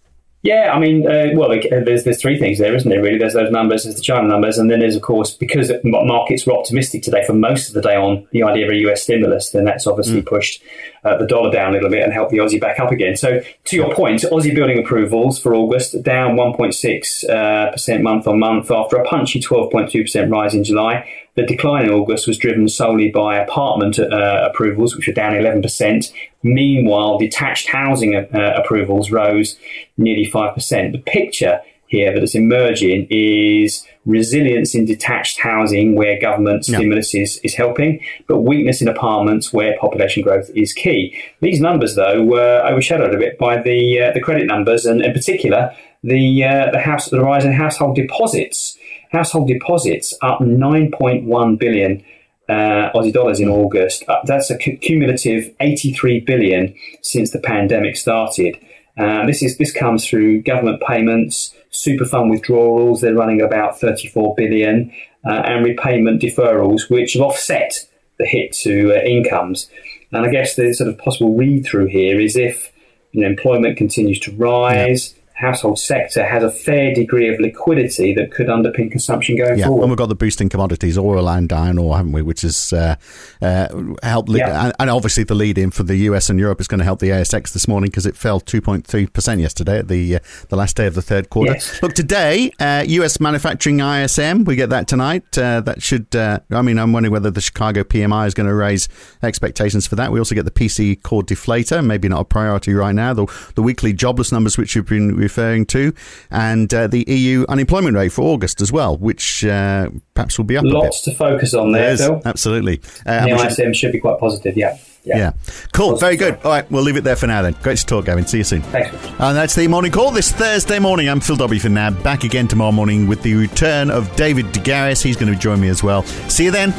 Yeah, 0.44 0.74
I 0.74 0.78
mean, 0.78 1.10
uh, 1.10 1.28
well, 1.32 1.48
there's 1.48 2.04
there's 2.04 2.20
three 2.20 2.38
things 2.38 2.58
there, 2.58 2.74
isn't 2.74 2.90
there? 2.90 3.00
Really, 3.00 3.16
there's 3.16 3.32
those 3.32 3.50
numbers, 3.50 3.84
there's 3.84 3.96
the 3.96 4.02
China 4.02 4.28
numbers, 4.28 4.58
and 4.58 4.70
then 4.70 4.80
there's 4.80 4.94
of 4.94 5.00
course 5.00 5.32
because 5.32 5.72
markets 5.82 6.44
were 6.44 6.52
optimistic 6.52 7.02
today 7.02 7.24
for 7.24 7.32
most 7.32 7.68
of 7.68 7.74
the 7.74 7.80
day 7.80 7.96
on 7.96 8.28
the 8.30 8.42
idea 8.42 8.66
of 8.66 8.70
a 8.70 8.76
US 8.90 9.02
stimulus, 9.02 9.50
then 9.50 9.64
that's 9.64 9.86
obviously 9.86 10.20
mm. 10.20 10.26
pushed 10.26 10.62
uh, 11.02 11.16
the 11.16 11.26
dollar 11.26 11.50
down 11.50 11.70
a 11.70 11.72
little 11.72 11.88
bit 11.88 12.02
and 12.02 12.12
helped 12.12 12.30
the 12.30 12.36
Aussie 12.38 12.60
back 12.60 12.78
up 12.78 12.92
again. 12.92 13.16
So 13.16 13.40
to 13.40 13.76
your 13.76 13.94
point, 13.94 14.20
Aussie 14.20 14.54
building 14.54 14.78
approvals 14.78 15.40
for 15.40 15.54
August 15.54 16.02
down 16.02 16.36
1.6 16.36 17.30
uh, 17.30 17.72
percent 17.72 18.02
month 18.02 18.28
on 18.28 18.38
month 18.38 18.70
after 18.70 18.96
a 18.96 19.04
punchy 19.04 19.40
12.2 19.40 20.02
percent 20.02 20.30
rise 20.30 20.54
in 20.54 20.62
July. 20.62 21.10
The 21.37 21.45
decline 21.45 21.87
in 21.87 21.91
August 21.91 22.29
was 22.29 22.38
driven 22.38 22.69
solely 22.69 23.11
by 23.11 23.38
apartment 23.38 23.99
uh, 23.99 24.49
approvals, 24.50 24.95
which 24.95 25.09
were 25.09 25.12
down 25.12 25.33
11%. 25.33 26.12
Meanwhile, 26.43 27.19
detached 27.19 27.69
housing 27.69 28.14
uh, 28.14 28.55
approvals 28.57 29.11
rose 29.11 29.57
nearly 29.97 30.26
5%. 30.26 30.93
The 30.93 30.99
picture 30.99 31.61
here 31.87 32.12
that 32.12 32.23
is 32.23 32.35
emerging 32.35 33.07
is 33.11 33.85
resilience 34.05 34.75
in 34.75 34.85
detached 34.85 35.41
housing 35.41 35.95
where 35.95 36.21
government 36.21 36.64
stimulus 36.64 37.14
is, 37.14 37.41
is 37.43 37.55
helping, 37.55 38.00
but 38.26 38.41
weakness 38.41 38.81
in 38.81 38.88
apartments 38.88 39.53
where 39.53 39.76
population 39.79 40.23
growth 40.23 40.50
is 40.55 40.73
key. 40.73 41.17
These 41.41 41.61
numbers, 41.61 41.95
though, 41.95 42.23
were 42.23 42.62
overshadowed 42.67 43.14
a 43.14 43.19
bit 43.19 43.38
by 43.38 43.61
the 43.61 44.00
uh, 44.00 44.12
the 44.12 44.21
credit 44.21 44.47
numbers, 44.47 44.87
and 44.87 45.03
in 45.03 45.12
particular, 45.12 45.75
the 46.03 46.45
uh, 46.45 46.71
the 46.71 46.81
house 46.81 47.09
the 47.09 47.21
rise 47.21 47.45
in 47.45 47.53
household 47.53 47.97
deposits 47.97 48.76
household 49.14 49.49
deposits 49.49 50.14
up 50.23 50.40
9.1 50.40 51.59
billion 51.59 52.04
uh, 52.49 52.90
Aussie 52.94 53.12
dollars 53.12 53.40
in 53.40 53.49
August. 53.49 54.04
Uh, 54.09 54.21
that's 54.25 54.50
a 54.50 54.59
cumulative 54.59 55.54
83 55.61 56.21
billion 56.21 56.75
since 57.02 57.30
the 57.30 57.40
pandemic 57.40 57.97
started. 57.97 58.59
Uh, 58.99 59.26
this 59.26 59.42
is 59.42 59.56
this 59.59 59.73
comes 59.73 60.06
through 60.06 60.42
government 60.42 60.83
payments, 60.87 61.54
super 61.71 62.04
fund 62.04 62.30
withdrawals. 62.30 63.00
They're 63.00 63.14
running 63.14 63.40
about 63.40 63.80
34 63.80 64.35
billion, 64.37 64.92
uh, 65.25 65.42
and 65.44 65.64
repayment 65.64 66.23
deferrals, 66.23 66.90
which 66.90 67.14
have 67.14 67.23
offset 67.23 67.75
the 68.18 68.26
hit 68.26 68.52
to 68.52 68.92
uh, 68.92 69.02
incomes. 69.04 69.68
And 70.12 70.25
I 70.25 70.30
guess 70.30 70.54
the 70.54 70.73
sort 70.75 70.90
of 70.90 70.99
possible 70.99 71.35
read 71.35 71.66
through 71.66 71.87
here 71.87 72.21
is 72.21 72.37
if 72.37 72.73
you 73.11 73.23
know, 73.23 73.26
employment 73.26 73.76
continues 73.76 74.21
to 74.21 74.33
rise. 74.37 75.14
Yeah 75.16 75.21
household 75.35 75.81
sector 75.81 76.25
has 76.25 76.45
a 76.45 76.50
fair 76.50 76.95
degree 76.95 77.29
of 77.29 77.41
liquidity 77.41 78.14
that 78.14 78.31
could 78.31 78.47
underpin 78.47 78.88
consumption 78.88 79.37
going 79.37 79.59
yeah, 79.59 79.67
forward. 79.67 79.83
And 79.83 79.91
we've 79.91 79.99
got 79.99 80.09
the 80.09 80.14
boosting 80.14 80.49
commodities, 80.49 80.97
oil 80.97 81.29
and 81.29 81.53
iron 81.53 81.76
ore, 81.76 81.97
haven't 81.97 82.12
we? 82.12 82.23
Which 82.23 82.43
has 82.43 82.73
uh, 82.73 82.95
uh, 83.43 83.95
helped. 84.03 84.29
Le- 84.29 84.38
yeah. 84.38 84.71
and, 84.79 84.88
obviously, 84.91 85.25
the 85.25 85.35
lead 85.35 85.59
in 85.59 85.73
for 85.73 85.83
the 85.83 85.97
US 85.97 86.31
and 86.31 86.38
Europe 86.38 86.61
is 86.61 86.69
going 86.69 86.79
to 86.79 86.85
help 86.85 87.00
the 87.00 87.09
ASX 87.09 87.53
this 87.53 87.67
morning 87.67 87.91
because 87.91 88.07
it 88.07 88.17
fell 88.17 88.41
2.3% 88.41 89.41
yesterday 89.41 89.79
at 89.81 89.88
the 89.88 90.17
uh, 90.17 90.19
the 90.50 90.57
last 90.57 90.76
day 90.76 90.87
of 90.87 90.95
the 90.95 91.03
third 91.03 91.31
quarter. 91.31 91.53
Yes. 91.53 91.83
Look, 91.83 91.95
today, 91.95 92.53
US 92.61 93.17
uh, 93.17 93.19
manufacturing 93.21 93.81
ISM, 93.81 94.45
we 94.45 94.55
get 94.55 94.71
that 94.71 94.87
tonight. 94.87 95.37
Uh, 95.37 95.61
that 95.62 95.83
should, 95.83 96.14
uh, 96.14 96.38
I 96.53 96.62
mean, 96.62 96.79
I'm 96.79 96.93
wondering 96.93 97.12
whether 97.12 97.33
the 97.33 97.41
Chicago 97.41 97.83
PMI 97.83 98.29
is 98.29 98.35
going 98.35 98.49
to 98.49 98.55
raise 98.55 98.88
expectations 99.23 99.87
for 99.87 99.97
that. 99.97 100.12
We 100.12 100.21
also 100.21 100.37
get 100.37 100.45
the 100.45 100.53
PC 100.53 101.03
core 101.03 101.23
deflator, 101.23 101.85
maybe 101.85 102.09
not 102.09 102.21
a 102.21 102.25
priority 102.25 102.73
right 102.73 102.95
now. 102.95 103.14
The, 103.14 103.26
the 103.57 103.62
weekly 103.62 103.93
jobless 103.93 104.31
numbers, 104.31 104.57
which 104.57 104.76
you've 104.76 104.87
been 104.87 105.24
referring 105.25 105.66
to, 105.66 105.93
and 106.31 106.73
uh, 106.73 106.87
the 106.87 107.04
EU 107.09 107.45
unemployment 107.49 107.97
rate 107.97 108.12
for 108.12 108.23
August 108.23 108.61
as 108.61 108.71
well, 108.71 108.97
which 108.97 109.45
uh, 109.45 109.90
perhaps 110.14 110.38
will 110.38 110.45
be 110.45 110.57
up. 110.57 110.64
Lots 110.64 111.02
to 111.02 111.14
focus 111.14 111.54
on 111.54 111.73
there, 111.73 111.97
Phil. 111.97 112.23
Absolutely. 112.25 112.81
Uh, 113.04 113.26
the 113.26 113.35
ISM 113.35 113.73
should, 113.73 113.76
should 113.76 113.93
be 113.93 114.00
quite 114.00 114.19
positive. 114.19 114.57
Yeah. 114.57 114.78
Yeah. 115.04 115.16
yeah. 115.19 115.33
Cool. 115.73 115.93
Positive 115.93 116.00
Very 116.00 116.16
good. 116.16 116.45
All 116.45 116.50
right. 116.50 116.71
We'll 116.71 116.83
leave 116.83 116.97
it 116.97 117.04
there 117.04 117.16
for 117.16 117.26
now 117.26 117.43
then. 117.43 117.54
Great 117.62 117.78
to 117.78 117.87
talk, 117.87 118.07
Gavin. 118.07 118.26
See 118.26 118.38
you 118.38 118.45
soon. 118.45 118.62
Thanks. 118.62 118.95
And 119.21 119.37
that's 119.37 119.54
the 119.54 119.69
morning 119.69 119.93
call 119.93 120.11
this 120.11 120.33
Thursday 120.33 120.78
morning. 120.78 121.09
I'm 121.09 121.21
Phil 121.21 121.37
Dobbie 121.37 121.59
for 121.59 121.69
now. 121.69 121.90
Back 121.90 122.25
again 122.25 122.49
tomorrow 122.49 122.73
morning 122.73 123.07
with 123.07 123.23
the 123.23 123.35
return 123.35 123.90
of 123.90 124.14
David 124.16 124.50
de 124.52 124.61
Garis. 124.61 125.02
He's 125.02 125.16
going 125.16 125.33
to 125.33 125.38
join 125.38 125.61
me 125.61 125.69
as 125.69 125.83
well. 125.83 126.04
See 126.04 126.45
you 126.45 126.50
then. 126.50 126.73